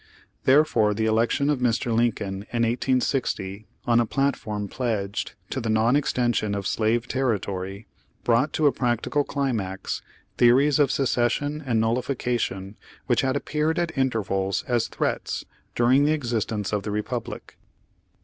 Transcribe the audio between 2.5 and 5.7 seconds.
in 1860, on a platform pledged to the